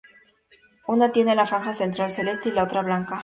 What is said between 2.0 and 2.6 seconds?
celeste, y